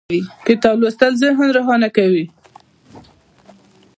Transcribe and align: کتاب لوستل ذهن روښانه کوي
کتاب 0.47 0.75
لوستل 0.81 1.13
ذهن 1.21 1.39
روښانه 1.55 1.89
کوي 1.97 2.25